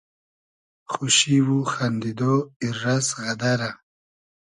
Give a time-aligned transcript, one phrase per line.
[0.91, 3.69] خوشی و خئندیدۉ, ایررئس غئدئرۂ